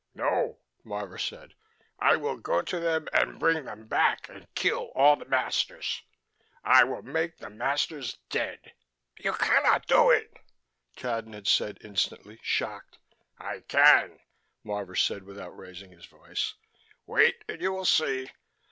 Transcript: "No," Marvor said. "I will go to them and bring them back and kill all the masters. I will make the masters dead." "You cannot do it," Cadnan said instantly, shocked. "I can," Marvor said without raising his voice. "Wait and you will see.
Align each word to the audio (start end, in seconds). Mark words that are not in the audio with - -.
"No," 0.15 0.57
Marvor 0.83 1.19
said. 1.19 1.53
"I 1.99 2.15
will 2.15 2.37
go 2.37 2.63
to 2.63 2.79
them 2.79 3.07
and 3.13 3.39
bring 3.39 3.65
them 3.65 3.85
back 3.87 4.27
and 4.29 4.47
kill 4.55 4.91
all 4.95 5.15
the 5.15 5.25
masters. 5.25 6.01
I 6.63 6.83
will 6.85 7.03
make 7.03 7.37
the 7.37 7.51
masters 7.51 8.17
dead." 8.31 8.73
"You 9.19 9.33
cannot 9.33 9.85
do 9.85 10.09
it," 10.09 10.35
Cadnan 10.97 11.45
said 11.45 11.77
instantly, 11.83 12.39
shocked. 12.41 12.97
"I 13.37 13.59
can," 13.59 14.17
Marvor 14.65 14.95
said 14.95 15.21
without 15.21 15.55
raising 15.55 15.91
his 15.91 16.05
voice. 16.07 16.55
"Wait 17.05 17.35
and 17.47 17.61
you 17.61 17.71
will 17.71 17.85
see. 17.85 18.31